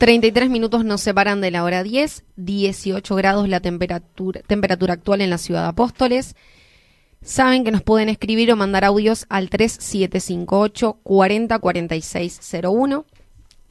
[0.00, 5.28] 33 minutos nos separan de la hora 10, 18 grados la temperatura, temperatura actual en
[5.28, 6.36] la ciudad de Apóstoles.
[7.20, 13.04] Saben que nos pueden escribir o mandar audios al 3758 404601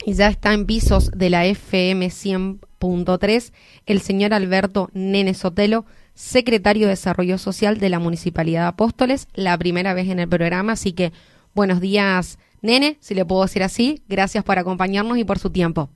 [0.05, 3.51] y ya está en pisos de la FM 100.3
[3.87, 9.57] el señor Alberto Nene Sotelo, secretario de Desarrollo Social de la Municipalidad de Apóstoles, la
[9.57, 11.11] primera vez en el programa, así que
[11.55, 15.89] buenos días, nene, si le puedo decir así, gracias por acompañarnos y por su tiempo.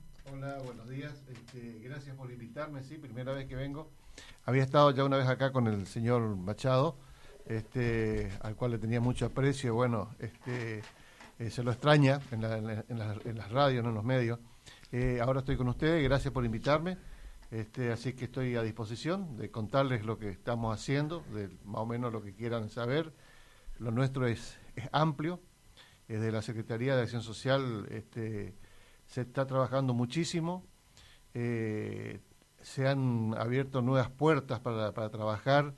[0.44, 1.78] Hola, buenos días, este,
[2.82, 3.90] sí, primera vez que vengo.
[4.44, 6.96] Había estado ya una vez acá con el señor Machado,
[7.46, 10.82] este, al cual le tenía mucho aprecio, bueno, este,
[11.38, 14.38] eh, se lo extraña en, las radios, en los medios.
[14.92, 16.96] Eh, ahora estoy con ustedes, gracias por invitarme.
[17.50, 21.86] Este, así que estoy a disposición de contarles lo que estamos haciendo, de más o
[21.86, 23.12] menos lo que quieran saber.
[23.78, 24.58] Lo nuestro es,
[24.92, 25.40] amplio.
[26.08, 27.86] Desde la Secretaría de Acción Social
[29.06, 30.64] se está trabajando muchísimo.
[31.34, 32.20] Eh,
[32.64, 35.74] se han abierto nuevas puertas para, para trabajar,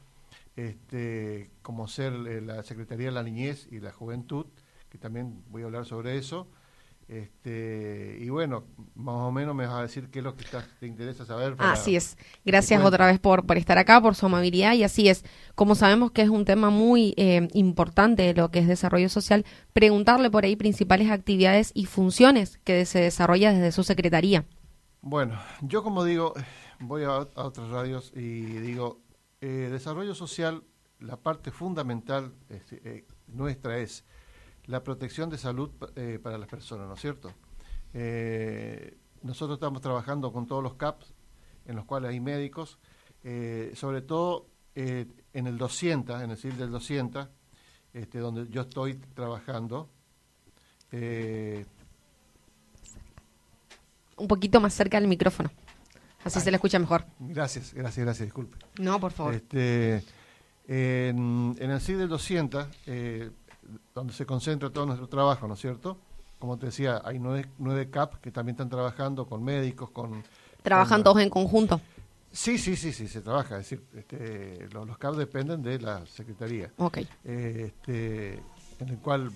[0.55, 4.47] este, como ser eh, la Secretaría de la Niñez y la Juventud,
[4.89, 6.47] que también voy a hablar sobre eso.
[7.09, 8.65] Este, y bueno,
[8.95, 10.45] más o menos me vas a decir qué es lo que
[10.79, 11.57] te interesa saber.
[11.59, 12.17] así es.
[12.45, 14.75] Gracias otra vez por, por estar acá, por su amabilidad.
[14.75, 15.25] Y así es,
[15.57, 20.31] como sabemos que es un tema muy eh, importante lo que es desarrollo social, preguntarle
[20.31, 24.45] por ahí principales actividades y funciones que se desarrolla desde su secretaría.
[25.01, 26.35] Bueno, yo como digo,
[26.81, 29.01] voy a, otras radios y digo,
[29.41, 30.63] eh, desarrollo social,
[31.01, 34.05] la parte fundamental eh, nuestra es
[34.65, 37.33] la protección de salud eh, para las personas, ¿no es cierto?
[37.93, 41.13] Eh, nosotros estamos trabajando con todos los CAPs,
[41.67, 42.79] en los cuales hay médicos,
[43.75, 47.29] sobre todo en el 200, en el CIL del 200,
[47.93, 49.91] este, donde yo estoy trabajando.
[54.17, 55.51] Un poquito más cerca del micrófono,
[56.27, 57.05] así se le escucha mejor.
[57.19, 58.59] Gracias, gracias, gracias, disculpe.
[58.79, 59.35] No, por favor.
[59.35, 60.03] Este,
[60.69, 62.67] en, en, el CIL del 200
[63.95, 65.99] donde se concentra todo nuestro trabajo, ¿no es cierto?
[66.39, 70.23] Como te decía, hay nueve, nueve CAP que también están trabajando con médicos, con...
[70.63, 71.81] ¿Trabajan todos en conjunto?
[72.31, 73.59] Sí, sí, sí, sí, se trabaja.
[73.59, 76.71] Es decir, este, los, CAP dependen de la Secretaría.
[76.77, 76.99] Ok.
[77.25, 78.43] Eh, este,
[78.79, 79.31] en el cual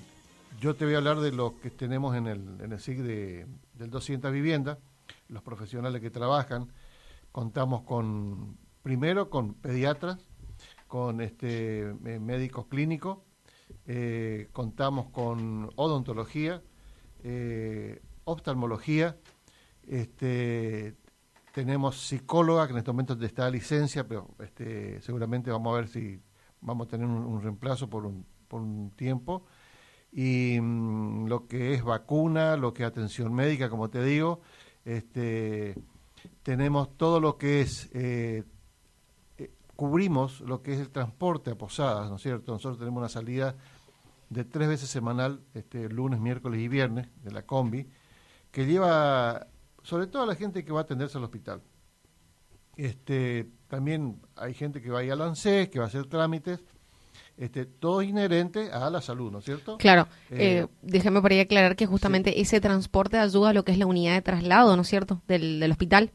[0.60, 3.46] yo te voy a hablar de lo que tenemos en el, en el SIG de,
[3.74, 4.76] del 200 viviendas,
[5.28, 6.70] los profesionales que trabajan.
[7.32, 10.18] Contamos con, primero, con pediatras,
[10.88, 13.18] con este, eh, médicos clínicos,
[13.86, 16.62] eh, contamos con odontología,
[17.22, 19.16] eh, oftalmología,
[19.86, 20.96] este,
[21.52, 25.88] tenemos psicóloga que en este momento está a licencia, pero este, seguramente vamos a ver
[25.88, 26.20] si
[26.60, 29.44] vamos a tener un, reemplazo por un, por un tiempo.
[30.12, 34.40] Y mm, lo que es vacuna, lo que es atención médica, como te digo,
[34.84, 35.75] este,
[36.43, 38.44] tenemos todo lo que es eh,
[39.81, 42.52] cubrimos lo que es el transporte a posadas, ¿no es cierto?
[42.52, 43.56] Nosotros tenemos una salida
[44.28, 47.88] de tres veces semanal, este, lunes, miércoles y viernes, de la combi,
[48.50, 49.46] que lleva
[49.82, 51.62] sobre todo a la gente que va a atenderse al hospital.
[52.76, 56.62] Este, también hay gente que va a ir al ANSES, que va a hacer trámites,
[57.40, 59.78] este, todo inherente a la salud, ¿no es cierto?
[59.78, 63.72] Claro, eh, eh, déjeme por ahí aclarar que justamente ese transporte ayuda a lo que
[63.72, 66.12] es la unidad de traslado, ¿no es cierto?, del, del hospital.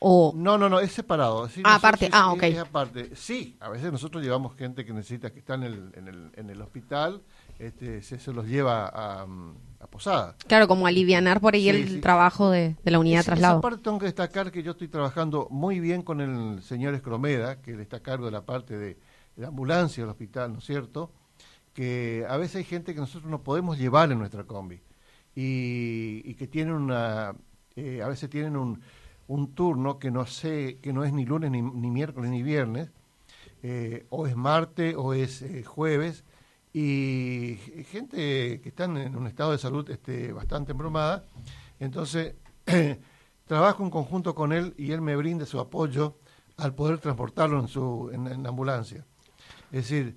[0.00, 1.48] No, no, no, es separado.
[1.64, 2.44] ah, aparte, ah, ok.
[2.60, 3.16] aparte.
[3.16, 6.50] Sí, a veces nosotros llevamos gente que necesita, que está en el, en el, en
[6.50, 7.22] el hospital,
[7.58, 10.36] este, se, los lleva a, a, Posada.
[10.46, 13.54] Claro, como alivianar por ahí el trabajo de, la unidad de traslado.
[13.54, 17.62] Esa parte tengo que destacar que yo estoy trabajando muy bien con el señor Escromeda,
[17.62, 18.98] que está a cargo de la parte de,
[19.36, 21.12] la ambulancia del hospital, ¿no es cierto?
[21.74, 24.80] Que a veces hay gente que nosotros no podemos llevar en nuestra combi
[25.34, 27.34] y, que tienen una,
[27.76, 31.60] eh, a veces tienen un turno que no sé, que no es ni lunes, ni,
[31.62, 32.90] ni miércoles, ni viernes,
[33.62, 36.24] eh, o es martes o es eh, jueves,
[36.72, 37.58] y
[37.90, 41.24] gente que está en un estado de salud este, bastante embromada,
[41.80, 42.34] entonces
[43.46, 46.18] trabajo en conjunto con él y él me brinda su apoyo
[46.58, 49.06] al poder transportarlo en, su, en, la ambulancia.
[49.76, 50.16] Es decir,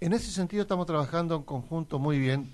[0.00, 2.50] en ese sentido estamos trabajando en conjunto muy bien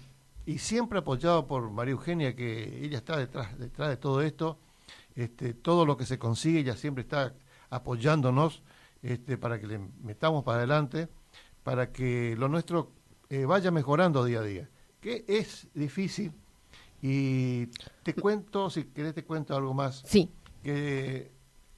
[0.47, 4.57] y siempre apoyado por María Eugenia, que ella está detrás, detrás de todo esto,
[5.17, 7.35] este, todo lo que se consigue, ella siempre está
[7.71, 8.63] apoyándonos
[9.03, 11.09] este, para que le metamos para adelante,
[11.65, 12.93] para que lo nuestro
[13.31, 14.71] eh, vaya mejorando día a día,
[15.01, 16.31] que es difícil.
[17.03, 17.67] Y
[18.05, 20.05] te cuento, si querés te cuento algo más.
[20.07, 20.31] Sí.
[20.63, 21.33] Que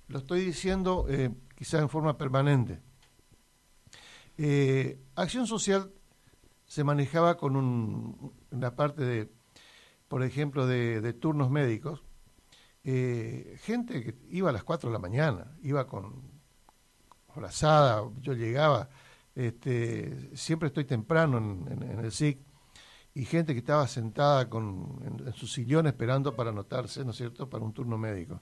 [0.09, 2.90] lo estoy diciendo eh, quizá en forma permanente.
[4.43, 5.93] Eh, acción social
[6.65, 9.31] se manejaba con un, una parte de,
[10.09, 12.03] por ejemplo, de, turnos médicos.
[12.83, 16.23] Eh, gente que iba a las 4 de la mañana, iba con
[17.29, 18.89] abrazada, yo llegaba,
[19.35, 22.39] este, siempre estoy temprano en, el SIC,
[23.13, 27.19] y gente que estaba sentada con, en, en, su sillón esperando para anotarse, ¿no es
[27.19, 28.41] cierto?, para un turno médico.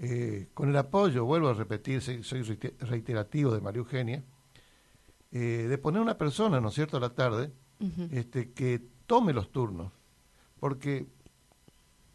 [0.00, 2.42] Eh, con el apoyo, vuelvo a repetir, soy
[2.80, 4.24] reiterativo de María Eugenia,
[5.32, 7.52] eh, de poner una persona, ¿no es cierto?, a la tarde,
[8.12, 9.90] este, que tome los turnos.
[10.60, 11.08] Porque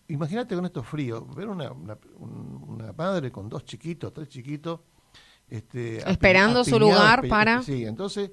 [0.08, 4.80] imagínate con estos fríos, ver una, una, madre con dos chiquitos, tres chiquitos,
[5.50, 7.62] este, esperando su lugar para...
[7.64, 8.32] Sí, entonces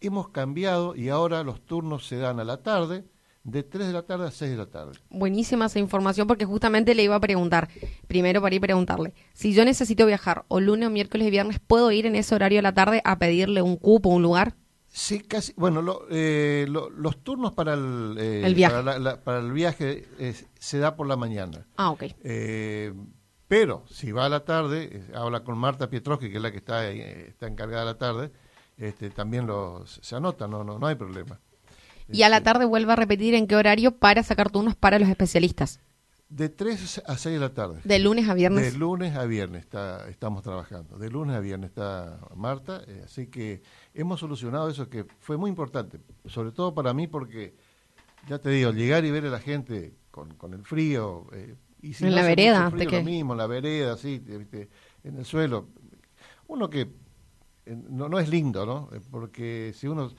[0.00, 3.04] hemos cambiado y ahora los turnos se dan a la tarde
[3.50, 4.92] de 3 de la tarde a 6 de la tarde.
[5.10, 7.68] Buenísima esa información porque justamente le iba a preguntar,
[8.06, 11.58] primero para ir a preguntarle, si yo necesito viajar o lunes o miércoles y viernes,
[11.58, 14.54] ¿puedo ir en ese horario de la tarde a pedirle un cupo, un lugar?
[14.88, 15.52] Sí, casi.
[15.56, 18.82] Bueno, eh, los turnos para el, eh, viaje,
[19.24, 20.06] para, el viaje
[20.58, 21.66] se da por la mañana.
[21.76, 22.04] Ah, ok.
[22.24, 22.94] Eh,
[23.46, 26.88] pero si va a la tarde, habla con Marta Pietrowski, que es la que está,
[26.90, 28.32] está encargada de la tarde,
[28.76, 31.38] este, también los, se anota, no, no, no hay problema.
[32.10, 35.08] Y a la tarde vuelve a repetir en qué horario para sacar turnos para los
[35.08, 35.80] especialistas.
[36.28, 37.80] De 3 a 6 de la tarde.
[37.84, 38.72] De lunes a viernes.
[38.72, 40.98] De lunes a viernes está, estamos trabajando.
[40.98, 42.82] De lunes a viernes está Marta.
[42.86, 43.62] Eh, así que
[43.94, 46.00] hemos solucionado eso que fue muy importante.
[46.26, 47.54] Sobre todo para mí porque,
[48.28, 51.26] ya te digo, llegar y ver a la gente con, con el frío.
[51.32, 52.70] Eh, y en la vereda.
[52.70, 54.22] Frío, lo mismo, en la vereda, sí,
[55.04, 55.68] en el suelo.
[56.46, 56.90] Uno que
[57.68, 58.90] eh, no, no es lindo, ¿no?
[59.10, 60.10] Porque si uno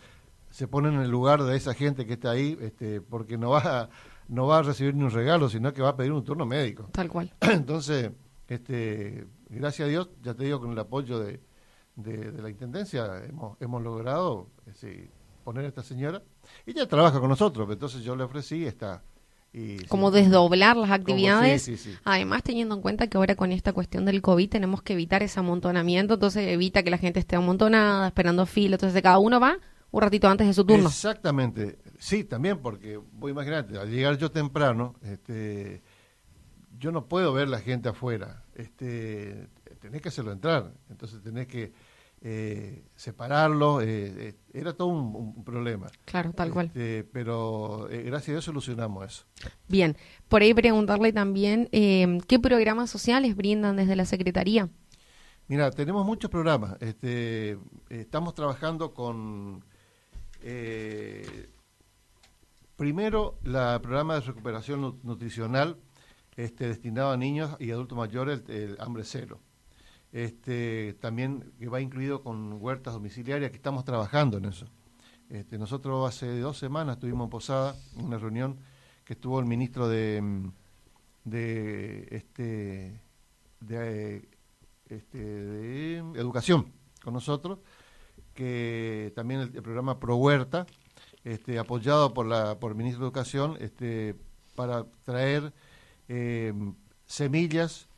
[0.49, 3.81] se pone en el lugar de esa gente que está ahí, este, porque no va,
[3.81, 3.89] a,
[4.27, 6.89] no va a recibir ni un regalo, sino que va a pedir un turno médico.
[6.91, 7.31] Tal cual.
[7.41, 8.11] Entonces,
[8.47, 11.39] este, gracias a Dios, ya te digo, con el apoyo de,
[11.95, 15.11] de, la Intendencia, hemos, hemos logrado este,
[15.43, 16.21] poner a esta señora.
[16.65, 19.03] Ella trabaja con nosotros, entonces yo le ofrecí esta...
[19.51, 21.71] Y, como desdoblar las actividades,
[22.03, 25.39] además teniendo en cuenta que ahora con esta cuestión del COVID tenemos que evitar ese
[25.39, 29.57] amontonamiento, entonces evita que la gente esté amontonada, esperando fila, entonces cada uno va
[29.91, 30.87] un ratito antes de su turno.
[30.87, 35.81] Exactamente, sí, también porque, voy a imaginarte, al llegar yo temprano, este,
[36.77, 39.47] yo no puedo ver la gente afuera, este,
[39.79, 41.73] tenés que hacerlo entrar, entonces tenés que
[42.21, 45.87] eh, separarlo, eh, eh, era todo un, problema.
[46.03, 46.65] Claro, tal cual.
[46.67, 49.25] Este, pero gracias a Dios solucionamos eso.
[49.69, 49.95] Bien,
[50.27, 54.69] por ahí preguntarle también, ¿qué programas sociales brindan desde la Secretaría?
[55.47, 56.75] Mira, tenemos muchos programas.
[56.81, 57.57] Este,
[57.89, 59.63] estamos trabajando con
[60.41, 61.49] eh,
[62.75, 65.77] primero, el programa de recuperación nutricional
[66.35, 69.39] este, destinado a niños y adultos mayores, el, hambre cero.
[70.11, 74.65] Este, también que va incluido con huertas domiciliarias, que estamos trabajando en eso.
[75.29, 78.57] Este, nosotros hace dos semanas tuvimos en Posada una reunión
[79.03, 80.49] que estuvo el ministro de,
[81.25, 83.01] de, este,
[83.59, 84.27] de,
[84.87, 86.71] este, de Educación
[87.03, 87.59] con nosotros
[88.39, 90.65] que también el, programa Pro Huerta,
[91.25, 94.15] este, apoyado por, la, por el Ministro de Educación, este,
[94.55, 95.51] para traer
[96.07, 96.53] eh,
[97.05, 97.89] semillas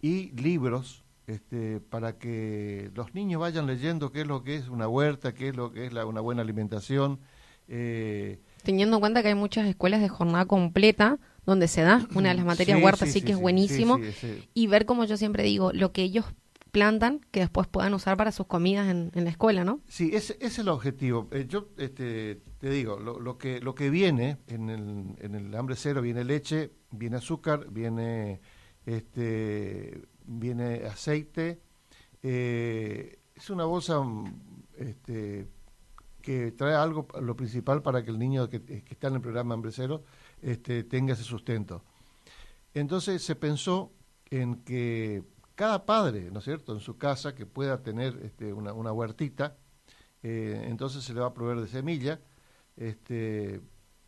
[0.00, 4.86] y libros este, para que los niños vayan leyendo qué es lo que es una
[4.86, 7.18] huerta, qué es lo que es la, una buena alimentación.
[7.66, 12.28] Eh, Teniendo en cuenta que hay muchas escuelas de jornada completa donde se da una
[12.28, 13.98] de las materias huertas, sí, que es buenísimo.
[14.54, 16.26] y ver, como yo siempre digo, lo que ellos
[16.70, 19.80] plantan que después puedan usar para sus comidas en, la escuela, ¿no?
[19.88, 21.28] Sí, ese, es el objetivo.
[21.32, 25.76] Eh, yo este, te digo, lo, que, lo que viene en el, en el hambre
[25.76, 28.40] cero, viene leche, viene azúcar, viene,
[28.86, 31.60] este, viene aceite.
[32.22, 34.02] Eh, es una bolsa
[34.76, 35.46] este,
[36.22, 39.54] que trae algo, lo principal para que el niño que, que está en el programa
[39.54, 40.04] hambre cero
[40.42, 41.82] este, tenga ese sustento.
[42.74, 43.92] Entonces se pensó
[44.30, 45.24] en que
[45.60, 49.58] cada padre, ¿no es cierto?, en su casa que pueda tener este, una, huertita,
[50.22, 52.18] eh, entonces se le va a proveer de semilla.
[52.78, 53.60] Este,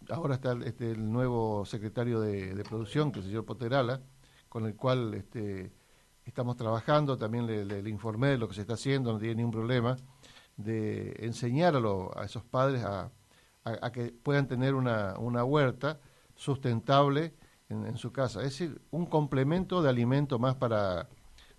[0.08, 4.00] ahora está este, el nuevo secretario de, producción, que es el señor Poterala,
[4.48, 5.70] con el cual este,
[6.24, 9.98] estamos trabajando, también le, informé de lo que se está haciendo, no tiene ningún problema,
[10.56, 13.10] de enseñar a, esos padres a,
[13.92, 16.00] que puedan tener una huerta
[16.34, 17.34] sustentable
[17.68, 18.40] en, su casa.
[18.40, 21.08] Es decir, un complemento de alimento más para,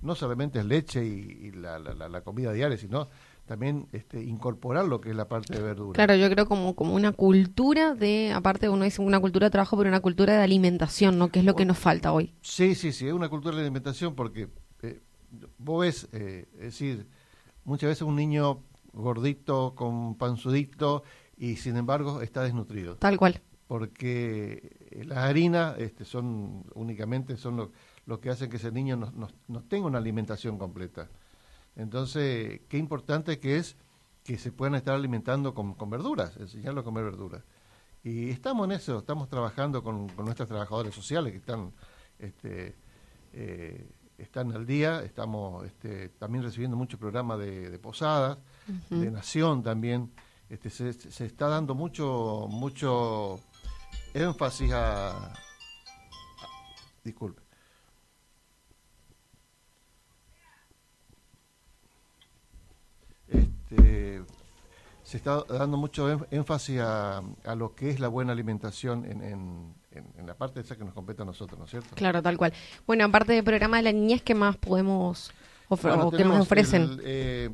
[0.04, 3.08] no solamente es leche y, la, la, comida diaria, sino
[3.46, 5.96] también este, incorporar lo que es la parte de verdura.
[5.96, 9.78] Claro, yo creo como, como una cultura de, aparte uno dice una cultura de trabajo,
[9.78, 11.30] pero una cultura de alimentación, ¿no?
[11.30, 12.34] Que es lo que nos falta hoy.
[12.42, 14.50] Sí, sí, sí, es una cultura de alimentación porque
[14.82, 15.02] eh,
[15.58, 17.08] vos ves, eh, es decir,
[17.64, 21.04] muchas veces un niño gordito, con panzudito,
[21.38, 22.98] y sin embargo está desnutrido.
[22.98, 23.42] Tal cual.
[23.68, 27.72] Porque las harinas este, son únicamente son lo,
[28.22, 31.10] que hacen que ese niño no tenga una alimentación completa.
[31.76, 33.76] Entonces, qué importante que es
[34.24, 37.44] que se puedan estar alimentando con, verduras, enseñarlo a comer verduras.
[38.04, 41.74] Y estamos en eso, estamos trabajando con, con nuestras trabajadoras sociales que están,
[42.20, 42.76] este,
[43.34, 48.38] eh, están al día, estamos este, también recibiendo muchos programas de, posadas,
[48.90, 50.12] de nación también.
[50.50, 53.40] Este, se, se, está dando mucho, mucho
[54.14, 55.34] énfasis a
[57.04, 57.44] disculpe,
[63.74, 64.24] Este,
[65.14, 67.22] se está dando mucho énfasis a,
[67.56, 69.22] lo que es la buena alimentación en,
[69.92, 71.94] en, la parte esa que nos compete a nosotros, ¿no es cierto?
[71.94, 72.52] Claro, tal cual.
[72.88, 75.32] Bueno, aparte del programa de la niñez, ¿qué más podemos
[75.70, 76.18] ofrecer?
[76.18, 77.00] qué más ofrecen?
[77.04, 77.52] Eh,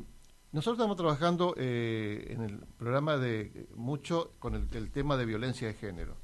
[0.52, 5.74] nosotros estamos trabajando eh, en el programa de mucho con el, tema de violencia de
[5.74, 6.16] género.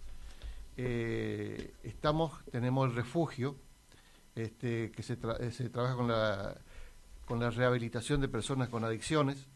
[0.79, 3.57] Eh, estamos, tenemos el refugio,
[4.35, 5.19] este, que se,
[5.53, 6.57] se trabaja con la,
[7.27, 9.49] con la rehabilitación de personas con adicciones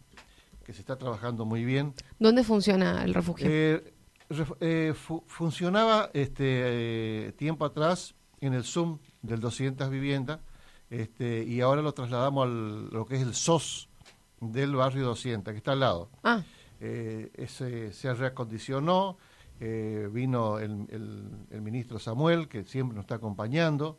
[0.65, 1.95] que se está trabajando muy bien.
[2.19, 3.47] ¿Dónde funciona el refugio?
[3.49, 3.93] Eh,
[4.61, 4.95] eh,
[5.27, 10.41] funcionaba este eh, tiempo atrás en el Zoom del 200 viviendas
[10.89, 13.89] este, y ahora lo trasladamos a lo que es el SOS
[14.41, 16.11] del barrio 200, que está al lado.
[16.23, 16.43] Ah.
[16.81, 19.19] ese, se reacondicionó,
[19.61, 20.87] vino el,
[21.51, 23.99] el, ministro Samuel, que siempre nos está acompañando,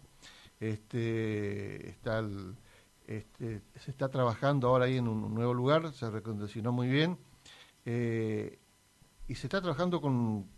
[0.60, 2.56] este, está el
[3.08, 7.18] este, se está trabajando ahora ahí en un nuevo lugar, se recondicionó muy bien,
[7.86, 8.60] eh,
[9.28, 10.50] y se está trabajando con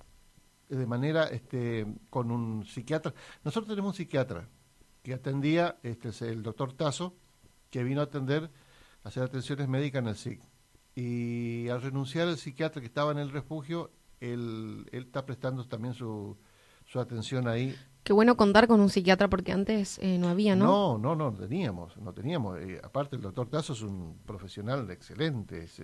[0.70, 3.14] de manera este, con un psiquiatra.
[3.44, 4.48] Nosotros tenemos un psiquiatra
[5.04, 7.16] que atendía, este es el doctor Tazo,
[7.70, 8.50] que vino a atender,
[9.04, 10.42] a hacer atenciones médicas en el SIC.
[10.96, 15.94] Y al renunciar el psiquiatra que estaba en el refugio, él, él está prestando también
[15.94, 16.38] su,
[16.86, 20.98] su atención ahí Qué bueno contar con un psiquiatra porque antes eh, no había, ¿no?
[20.98, 22.60] No, no, no teníamos, no teníamos.
[22.60, 25.82] Eh, aparte el doctor Tazo es un profesional excelente, es,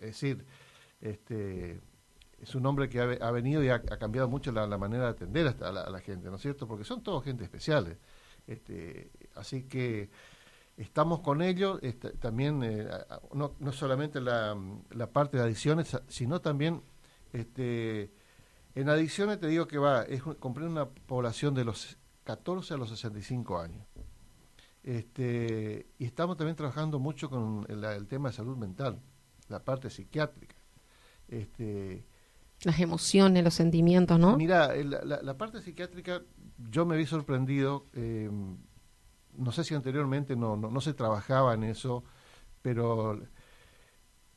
[0.00, 0.44] decir,
[1.00, 1.80] este,
[2.40, 5.70] es un hombre que ha, venido y ha, cambiado mucho la, manera de atender a
[5.70, 6.66] la, a la, gente, ¿no es cierto?
[6.66, 7.96] Porque son todos gente especiales.
[8.48, 10.10] Este, así que
[10.76, 12.88] estamos con ellos, este, también eh,
[13.34, 14.56] no, no solamente la,
[14.90, 16.82] la parte de adicciones, sino también
[17.32, 18.10] este
[18.80, 22.90] en adicciones te digo que va, es comprender una población de los 14 a los
[22.90, 23.84] 65 años.
[24.84, 29.00] Este, y estamos también trabajando mucho con el, tema de salud mental,
[29.48, 30.54] la parte psiquiátrica.
[31.26, 32.06] Este,
[32.62, 34.36] Las emociones, los sentimientos, ¿no?
[34.36, 36.22] Mira, la, parte psiquiátrica,
[36.70, 38.30] yo me vi sorprendido, eh,
[39.36, 42.04] no sé si anteriormente no, no, no se trabajaba en eso,
[42.62, 43.20] pero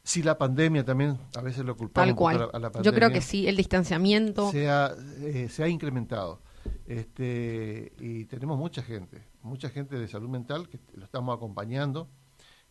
[0.03, 2.50] Sí, la pandemia también, a veces lo culpamos Tal cual.
[2.53, 2.81] A la pandemia.
[2.84, 4.51] Yo creo que sí, el distanciamiento.
[4.51, 6.41] Se ha, eh, se ha incrementado.
[6.86, 12.10] Este, y tenemos mucha gente, mucha gente de salud mental que lo estamos acompañando.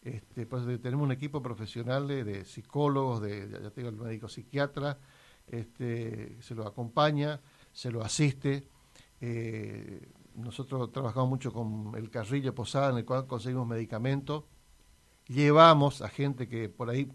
[0.02, 4.98] Este, pues tenemos un equipo profesional de, psicólogos, de, ya tengo el médico psiquiatra,
[5.46, 7.40] este, se lo acompaña,
[7.72, 8.66] se lo asiste.
[9.20, 14.44] Eh, nosotros trabajamos mucho con el Carrillo Posada, en el cual conseguimos medicamentos
[15.30, 17.08] llevamos a gente que por ahí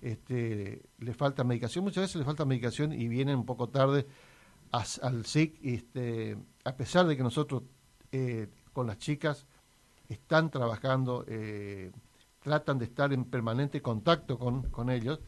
[0.00, 4.06] este, le falta medicación, muchas veces le falta medicación y vienen un poco tarde
[4.70, 7.62] al SIC, este, a pesar de que nosotros
[8.12, 9.46] eh, con las chicas
[10.08, 11.90] están trabajando, eh,
[12.40, 15.20] tratan de estar en permanente contacto con, con ellos,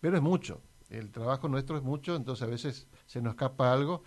[0.00, 4.02] pero es mucho, el trabajo nuestro es mucho, entonces a veces se nos escapa algo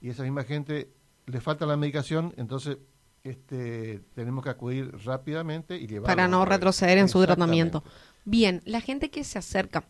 [0.00, 0.92] y esa misma gente
[1.26, 2.78] le falta la medicación, entonces
[3.24, 7.84] este, tenemos que acudir rápidamente y llevar para no retroceder en su tratamiento.
[8.24, 9.84] Bien, la gente que se acerca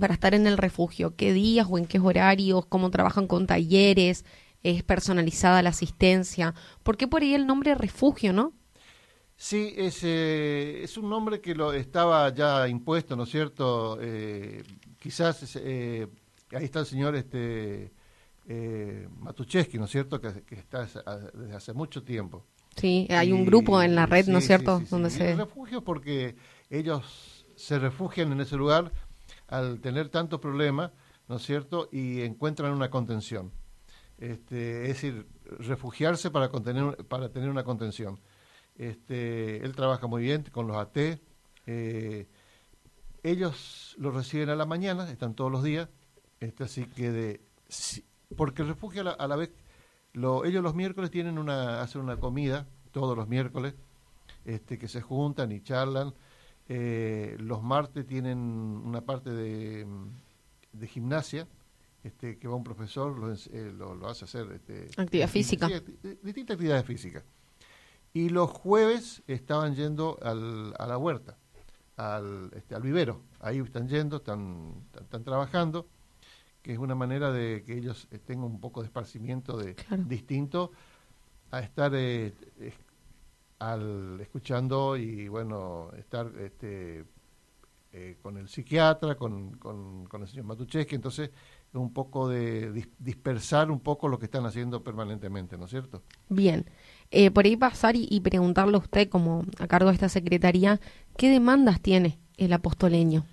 [0.00, 2.66] para estar en el refugio, ¿qué días o en qué horarios?
[2.66, 4.24] ¿Cómo trabajan con talleres?
[4.62, 6.54] es personalizada la asistencia.
[6.82, 8.52] ¿Por qué por ahí el nombre refugio, no?
[9.36, 13.98] Sí, es, eh, es un nombre que lo estaba ya impuesto, ¿no es cierto?
[14.00, 14.64] Eh,
[14.98, 16.08] quizás eh,
[16.50, 17.92] ahí está el señor este
[18.48, 20.20] eh, Matucheski, ¿no es cierto?
[20.20, 20.86] Que, está
[21.34, 22.44] desde hace mucho tiempo.
[22.78, 24.82] Sí, hay un grupo en la red, ¿no es cierto?
[24.90, 25.34] Donde se...
[25.34, 26.36] refugio porque
[26.70, 28.92] ellos se refugian en ese lugar
[29.48, 30.92] al tener tantos problemas,
[31.28, 31.88] ¿no es cierto?
[31.90, 33.52] Y encuentran una contención.
[34.18, 35.26] Este, es decir,
[35.58, 38.20] refugiarse para, contener, para tener una contención.
[38.76, 40.96] Este, él trabaja muy bien con los AT.
[41.66, 42.28] Eh,
[43.22, 45.88] ellos lo reciben a la mañana, están todos los días,
[46.40, 47.40] este, así que de,
[48.36, 49.50] porque el refugio a la, vez,
[50.18, 53.74] lo, ellos los miércoles tienen una, hacen una comida, todos los miércoles,
[54.44, 56.12] este, que se juntan y charlan.
[56.68, 59.86] Eh, los martes tienen una parte de,
[60.72, 61.46] de gimnasia,
[62.02, 64.50] este, que va un profesor, lo, eh, lo, hace hacer.
[64.52, 65.68] Este, Actividad física.
[66.22, 67.22] distintas actividades físicas.
[68.12, 71.36] Y los jueves estaban yendo al, a la huerta,
[71.96, 73.22] al, este, al vivero.
[73.40, 75.86] Ahí están yendo, están, están trabajando
[76.68, 79.74] que es una manera de que ellos eh, tengan un poco de esparcimiento de
[80.06, 80.70] distinto
[81.50, 82.34] a estar eh,
[83.58, 87.06] al escuchando y bueno estar este
[87.94, 91.30] eh, con el psiquiatra con, con, el señor Matucheski entonces
[91.72, 96.02] un poco de dispersar un poco lo que están haciendo permanentemente ¿no es cierto?
[96.28, 96.66] Bien.
[97.32, 100.80] Por ahí pasar y, y preguntarle a usted como a cargo de esta secretaría
[101.16, 103.24] qué demandas tiene el apostoleño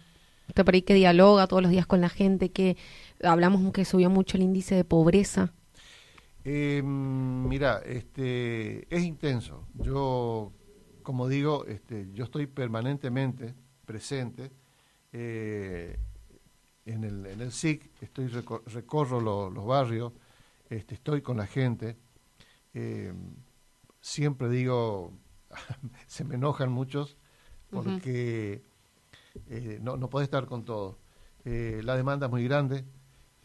[0.47, 2.77] usted por ahí que dialoga todos los días con la gente que
[3.23, 5.53] hablamos que subió mucho el índice de pobreza.
[6.43, 9.67] Eh, mira, este, es intenso.
[9.73, 10.51] Yo,
[11.01, 14.51] como digo, este, yo estoy permanentemente presente
[15.11, 15.97] eh,
[16.85, 20.13] en, el, en el SIC, estoy recorro los barrios,
[20.69, 21.95] este, estoy con la gente.
[22.73, 23.13] Eh,
[24.01, 25.13] siempre digo,
[26.07, 27.17] se me enojan muchos
[27.71, 28.61] porque
[29.49, 30.99] eh, no, no puede estar con todo.
[31.43, 32.85] la demanda es muy grande,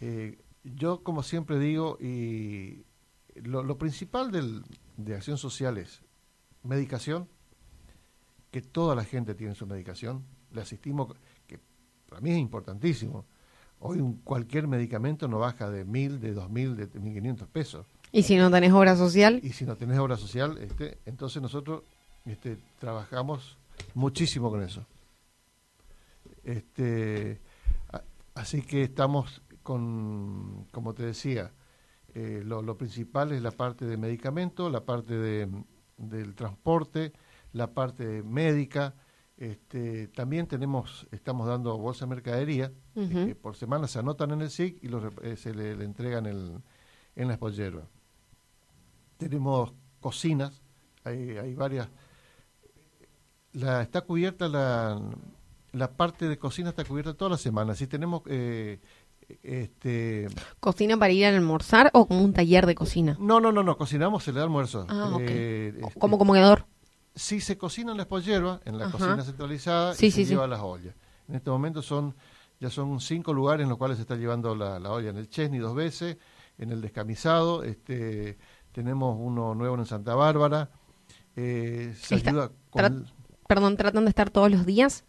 [0.01, 2.85] eh, yo, como siempre digo, y
[3.35, 4.63] lo, principal del,
[4.97, 6.03] de acción social es
[6.63, 7.29] medicación,
[8.51, 10.25] que toda la gente tiene su medicación.
[10.53, 11.15] Le asistimos,
[11.47, 11.59] que
[12.09, 13.25] para mí es importantísimo.
[13.79, 17.87] Hoy un, cualquier medicamento no baja de mil, de dos mil, de mil quinientos pesos.
[18.13, 19.41] ¿Y si no tenés obra social?
[19.43, 21.83] Y si no tenés obra social, este, entonces nosotros
[22.27, 23.57] este, trabajamos
[23.95, 24.85] muchísimo con eso.
[26.43, 27.41] Este,
[28.35, 31.53] así que estamos con, como te decía,
[32.15, 35.49] eh, lo, principal es la parte de medicamentos, la parte de,
[35.97, 37.13] del transporte,
[37.53, 38.95] la parte médica.
[39.37, 44.51] Este, también tenemos, estamos dando bolsa de mercadería, que por semana se anotan en el
[44.51, 44.91] SIC y
[45.23, 46.63] eh, se le, entregan en,
[47.17, 47.89] en la espollerba.
[49.17, 50.61] Tenemos cocinas,
[51.05, 51.89] hay, hay varias.
[53.53, 55.01] La, está cubierta la,
[55.73, 57.75] la parte de cocina está cubierta toda la semana.
[57.75, 58.81] Si tenemos eh,
[59.43, 63.17] este, ¿Cocina para ir a almorzar o como un taller de cocina?
[63.21, 64.87] No, no, no, no, cocinamos el almuerzo.
[64.89, 66.67] Ah, eh, este, ¿Como comedor?
[67.15, 70.95] Sí, se cocina en la espollerba, en la cocina centralizada, y se lleva las ollas.
[71.29, 72.15] En este momento son
[72.61, 75.11] ya son cinco lugares en los cuales se está llevando la, olla.
[75.11, 76.19] En el Chesney dos veces,
[76.59, 78.37] en el Descamisado, este,
[78.73, 80.71] tenemos uno nuevo en Santa Bárbara.
[81.37, 82.51] Eh, se ayuda
[83.49, 85.05] Perdón, ¿tratan de estar todos los días?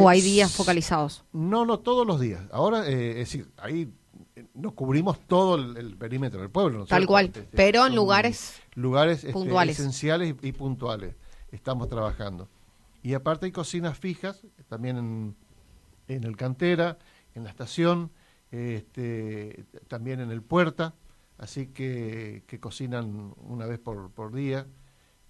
[0.00, 1.24] ¿O hay días focalizados?
[1.32, 2.42] No, no, todos los días.
[2.52, 3.92] Ahora, eh, es decir, ahí
[4.34, 6.86] eh, no cubrimos todo el, perímetro del pueblo.
[6.86, 9.78] Tal cual, este, pero en lugares, lugares este, puntuales.
[9.78, 11.14] esenciales y, puntuales
[11.52, 12.48] estamos trabajando.
[13.02, 15.36] Y aparte hay cocinas fijas, también en,
[16.08, 16.98] en el cantera,
[17.34, 18.10] en la estación,
[18.50, 20.94] este, también en el puerta,
[21.36, 24.66] así que, que cocinan una vez por, por día.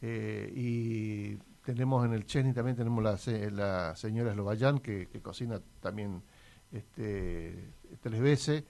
[0.07, 3.19] Eh, y tenemos en el Chesney también tenemos la,
[3.51, 6.23] la señora Eslobayán que, que, cocina también
[6.71, 8.65] este, tres veces.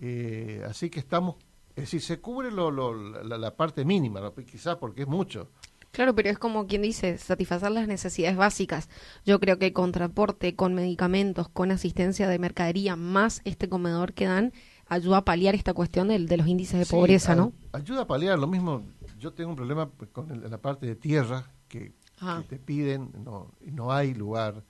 [0.00, 1.36] Eh, así que estamos,
[1.76, 5.48] es decir, se cubre lo, la, parte mínima, quizás porque es mucho.
[5.92, 8.88] Claro, pero es como quien dice, satisfacer las necesidades básicas.
[9.24, 14.24] Yo creo que con transporte, con medicamentos, con asistencia de mercadería, más este comedor que
[14.24, 14.52] dan,
[14.88, 17.52] ayuda a paliar esta cuestión de, de los índices de pobreza, ¿no?
[17.70, 18.82] Ayuda a paliar, lo mismo,
[19.20, 23.92] yo tengo un problema con la parte de tierra, que que te piden, no, no
[23.92, 24.62] hay lugar.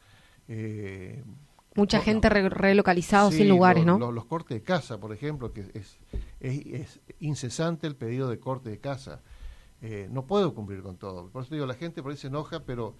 [0.48, 1.22] Eh,
[1.76, 4.12] Mucha gente relocalizada sin lugares, ¿no?
[4.12, 5.98] los cortes de casa, por ejemplo, que es,
[6.40, 9.22] es, incesante el pedido de corte de casa.
[9.82, 11.28] Eh, no puedo cumplir con todo.
[11.30, 12.94] Por eso digo, la gente por ahí se enoja, pero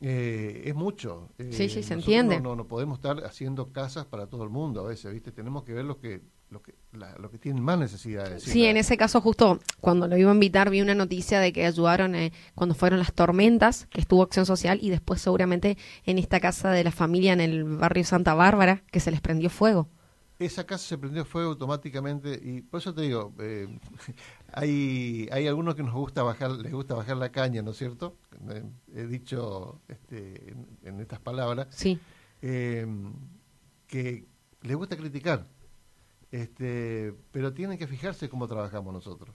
[0.00, 1.28] eh, es mucho.
[1.38, 2.40] sí, sí, se nosotros entiende.
[2.40, 5.30] No, no, podemos estar haciendo casas para todo el mundo a veces, ¿viste?
[5.30, 8.42] Tenemos que ver lo que lo que, la, lo que tienen más necesidades.
[8.42, 11.64] Sí, en ese caso justo cuando lo iba a invitar vi una noticia de que
[11.64, 16.40] ayudaron eh, cuando fueron las tormentas, que estuvo Acción Social, y después seguramente en esta
[16.40, 19.88] casa de la familia en el barrio Santa Bárbara, que se les prendió fuego.
[20.40, 23.68] Esa casa se prendió fuego automáticamente y por eso te digo, eh,
[24.52, 28.16] hay, hay algunos que nos gusta bajar, les gusta bajar la caña, ¿no es cierto?
[28.48, 31.68] Eh, he dicho este, en, estas palabras.
[31.70, 32.00] Sí.
[32.40, 34.24] que
[34.62, 35.46] les gusta criticar
[36.30, 39.34] este, pero tienen que fijarse cómo trabajamos nosotros.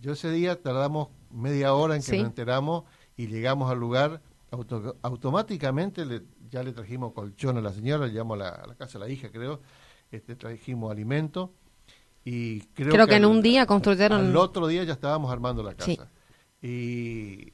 [0.00, 2.84] Yo ese día tardamos media hora en que nos enteramos
[3.16, 4.22] y llegamos al lugar,
[5.02, 9.06] automáticamente le, ya le trajimos colchón a la señora, le llamamos a la, casa de
[9.06, 9.60] la hija, creo,
[10.10, 11.52] este, trajimos alimento
[12.24, 14.26] y creo, que, en un día construyeron...
[14.26, 16.10] El otro día ya estábamos armando la casa.
[16.60, 17.52] Y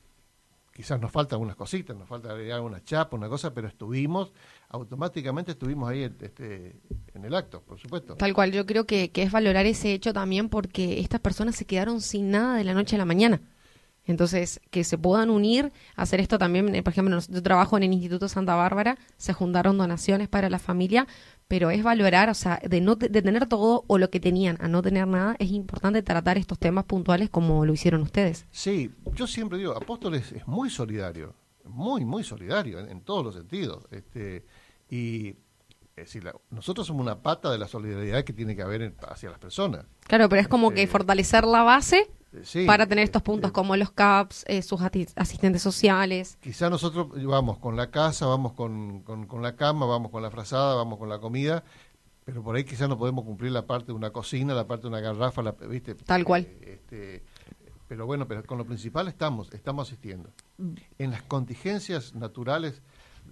[0.74, 4.32] quizás nos faltan algunas cositas, nos falta agregar una chapa, una cosa, pero estuvimos,
[4.68, 6.80] automáticamente estuvimos ahí este,
[7.14, 8.16] en el acto, por supuesto.
[8.16, 11.64] Tal cual, yo creo que, que es valorar ese hecho también porque estas personas se
[11.64, 13.40] quedaron sin nada de la noche a la mañana.
[14.06, 17.92] Entonces, que se puedan unir, hacer esto también, eh, por ejemplo, yo trabajo en el
[17.92, 21.06] Instituto Santa Bárbara, se juntaron donaciones para la familia,
[21.48, 24.68] pero es valorar, o sea, de no de tener todo o lo que tenían a
[24.68, 28.46] no tener nada, es importante tratar estos temas puntuales como lo hicieron ustedes.
[28.50, 33.86] Sí, yo siempre digo, Apóstoles es muy solidario, muy, muy solidario en, todos los sentidos.
[33.90, 34.44] Este,
[34.88, 35.36] y
[35.96, 39.38] es decir, nosotros somos una pata de la solidaridad que tiene que haber hacia las
[39.38, 39.86] personas.
[40.00, 42.10] Claro, pero es como que este, fortalecer la base
[42.66, 46.38] para tener estos puntos como los CAPS, eh, sus asistentes sociales.
[46.40, 50.74] Quizá nosotros vamos con la casa, vamos con, con, la cama, vamos con la frazada,
[50.74, 51.64] vamos con la comida,
[52.24, 54.88] pero por ahí quizá no podemos cumplir la parte de una cocina, la parte de
[54.88, 55.94] una garrafa, la, ¿viste?
[55.94, 56.42] Tal cual.
[56.42, 57.22] Eh, este,
[57.88, 60.30] pero bueno, pero con lo principal estamos, estamos asistiendo.
[60.98, 62.82] En las contingencias naturales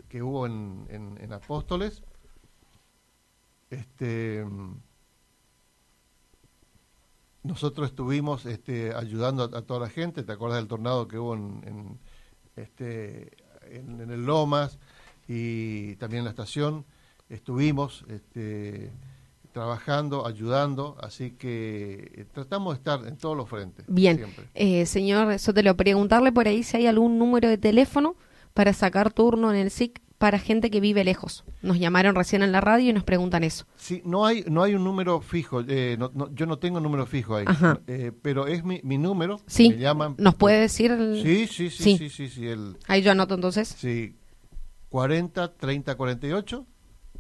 [0.08, 2.02] que hubo en, en, en Apóstoles,
[3.70, 4.44] este
[7.42, 11.98] nosotros estuvimos este, ayudando a, toda la gente, ¿te acuerdas del tornado que hubo en,
[12.56, 13.32] este,
[13.70, 14.78] en, el Lomas
[15.26, 16.84] y también en la estación?
[17.28, 18.92] Estuvimos este,
[19.52, 23.84] trabajando, ayudando, así que eh, tratamos de estar en todos los frentes.
[23.88, 24.24] Bien,
[24.54, 28.16] eh, señor Sotelo, preguntarle por ahí si hay algún número de teléfono
[28.54, 31.42] para sacar turno en el SIC para gente que vive lejos.
[31.62, 33.66] Nos llamaron recién en la radio y nos preguntan eso.
[33.74, 35.62] Sí, no hay, no hay un número fijo.
[35.66, 35.98] Eh,
[36.32, 37.44] yo no tengo un número fijo ahí.
[37.88, 39.40] Eh, pero es mi, mi número.
[39.48, 39.70] Sí.
[39.70, 40.14] Me llaman.
[40.18, 40.96] ¿Nos puede decir?
[41.20, 42.76] Sí, sí, sí, sí, sí, sí, el...
[42.86, 43.74] Ahí yo anoto entonces.
[43.76, 44.14] Sí.
[44.90, 46.66] 40 30 48.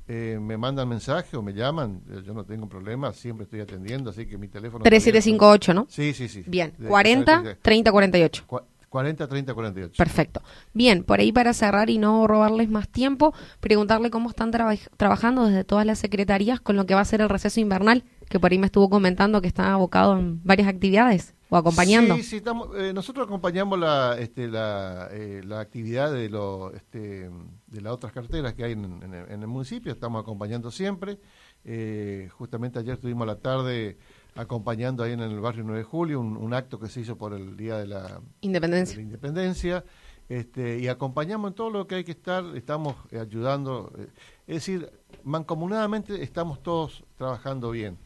[0.06, 4.10] Eh, me mandan mensaje o me llaman, eh, yo no tengo problema, siempre estoy atendiendo,
[4.10, 4.82] así que mi teléfono...
[4.82, 5.86] 3758, ¿no?
[5.88, 6.42] Sí, sí, sí.
[6.46, 8.44] Bien, 40 30 48.
[8.92, 9.96] 40, 30, 48.
[9.96, 10.42] Perfecto.
[10.74, 15.64] Bien, por ahí para cerrar y no robarles más tiempo, preguntarle cómo están trabajando desde
[15.64, 18.58] todas las secretarías con lo que va a ser el receso invernal, que por ahí
[18.58, 22.16] me estuvo comentando que está abocado en varias actividades o acompañando.
[22.16, 27.30] Sí, sí, estamos, eh, nosotros acompañamos la, este, la, eh, la actividad de, lo, este,
[27.68, 31.18] de las otras carteras que hay en, el municipio, estamos acompañando siempre.
[31.64, 33.96] Eh, justamente ayer tuvimos la tarde
[34.34, 37.56] acompañando ahí en el barrio 9 de Julio, un, acto que se hizo por el
[37.56, 39.00] Día de la Independencia.
[39.00, 39.84] Independencia
[40.28, 44.08] este, y acompañamos en todo lo que hay que estar, estamos eh, ayudando, eh,
[44.46, 44.90] es decir,
[45.24, 47.98] mancomunadamente estamos todos trabajando bien.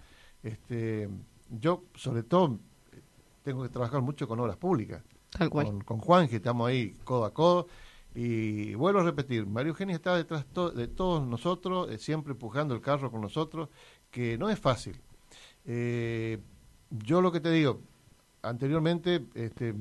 [0.43, 1.09] Este,
[1.51, 2.59] yo, sobre todo,
[3.43, 5.03] tengo que trabajar mucho con obras públicas.
[5.51, 7.69] Con, con Juan, que estamos ahí codo a codo.
[8.15, 12.81] Y vuelvo a repetir, María Eugenia está detrás de todos nosotros, eh, siempre empujando el
[12.81, 13.69] carro con nosotros,
[14.11, 14.99] que no es fácil.
[15.67, 16.39] Eh,
[16.91, 17.81] yo lo que te digo,
[18.43, 19.75] anteriormente este,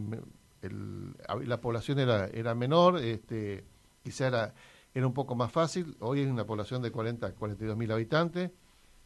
[1.46, 3.64] la población era, era menor, este,
[4.04, 4.54] quizá era,
[4.94, 8.52] era un poco más fácil, hoy es una población de 40 42 mil habitantes.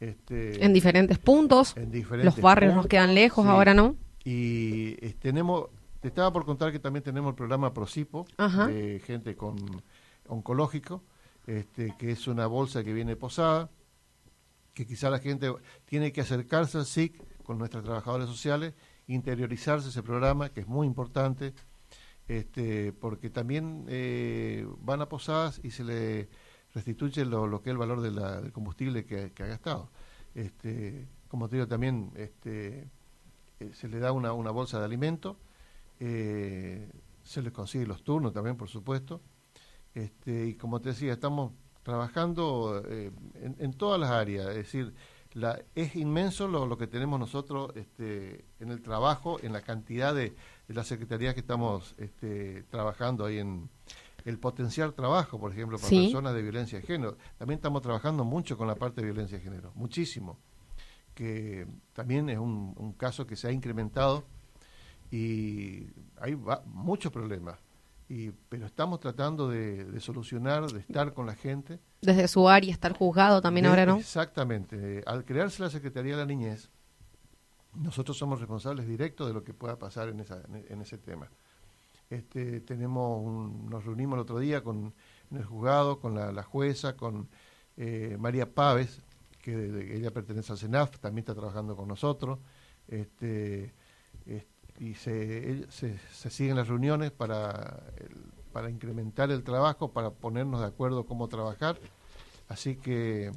[0.00, 3.96] Este, en diferentes puntos, los barrios nos quedan lejos, ahora no.
[4.24, 5.68] Y tenemos,
[6.00, 9.56] te estaba por contar que también tenemos el programa Procipo, de gente con
[10.26, 11.02] oncológico,
[11.46, 13.68] este, que es una bolsa que viene posada,
[14.74, 15.52] que quizá la gente
[15.84, 18.74] tiene que acercarse al SIC con nuestras trabajadoras sociales,
[19.06, 21.52] interiorizarse ese programa, que es muy importante,
[22.28, 26.28] este, porque también eh, van a posadas y se le
[26.74, 29.90] restituye lo, que es el valor del combustible que, ha gastado.
[30.34, 32.88] Este, como te digo, también este,
[33.58, 35.36] eh, se le da una, una bolsa de alimento,
[35.98, 36.88] eh,
[37.24, 39.20] se les consigue los turnos también, por supuesto.
[39.94, 43.10] Este, y como te decía, estamos trabajando eh,
[43.58, 44.94] en, todas las áreas, es decir,
[45.32, 50.34] la, es inmenso lo, que tenemos nosotros este, en el trabajo, en la cantidad de,
[50.68, 53.68] de las secretarías que estamos este, trabajando ahí en,
[54.26, 56.02] el potenciar trabajo, por ejemplo, para Sí.
[56.02, 57.16] personas de violencia de género.
[57.38, 60.36] También estamos trabajando mucho con la parte de violencia de género, muchísimo,
[61.14, 64.24] que también es un, un caso que se ha incrementado
[65.10, 65.86] y
[66.20, 67.58] hay va- muchos problemas.
[68.12, 71.78] Y, pero estamos tratando de, de solucionar, de estar con la gente.
[72.02, 73.98] Desde su área está el juzgado también De- ahora, ¿no?
[73.98, 75.04] Exactamente.
[75.06, 76.70] Al crearse la Secretaría de la Niñez,
[77.74, 81.30] nosotros somos responsables directos de lo que pueda pasar en, esa, en, ese tema.
[82.10, 84.92] Este, tenemos un- nos reunimos el otro día con,
[85.30, 87.28] en el juzgado con la, la jueza, con
[87.76, 89.02] eh, María Páez,
[89.40, 92.40] que de- ella pertenece al CENAF, también está trabajando con nosotros.
[92.88, 93.72] Este, es-
[94.80, 98.16] y se, se, se siguen las reuniones para, el-
[98.52, 101.78] para incrementar el trabajo, para ponernos de acuerdo cómo trabajar.
[102.48, 103.30] Así que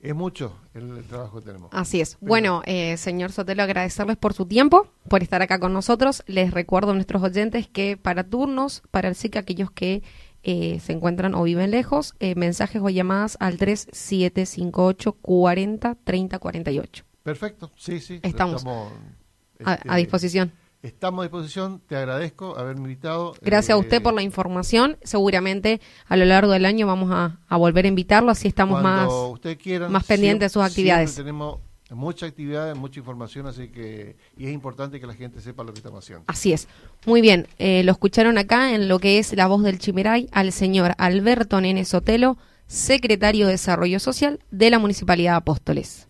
[0.00, 1.70] es mucho el, trabajo que tenemos.
[1.72, 2.16] Así es.
[2.20, 6.22] Bueno, eh, señor Sotelo, agradecerles por su tiempo, por estar acá con nosotros.
[6.26, 10.04] Les recuerdo a nuestros oyentes que para turnos, para el SIC, aquellos que
[10.44, 17.04] eh, se encuentran o viven lejos, eh, mensajes o llamadas al 3758 40 30 48.
[17.24, 18.20] Perfecto, sí, sí.
[18.22, 18.64] Estamos
[19.64, 20.52] A, este, a disposición.
[20.82, 23.34] Estamos a disposición, te agradezco haberme invitado.
[23.40, 24.96] Gracias a Eh, usted por la información.
[25.02, 29.06] Seguramente a lo largo del año vamos a, a volver a invitarlo, así estamos más.
[29.06, 31.16] Cuando usted quiera, más pendiente de sus actividades.
[31.16, 31.58] tenemos
[31.90, 35.78] muchas actividades, mucha información, así que y es importante que la gente sepa lo que
[35.78, 36.24] estamos haciendo.
[36.28, 36.68] Así es.
[37.06, 40.52] Muy bien, eh, lo escucharon acá en lo que es la voz del Chimeray al
[40.52, 42.36] señor Alberto Nene Sotelo,
[42.68, 46.06] secretario de Desarrollo Social de la Municipalidad de Apóstoles.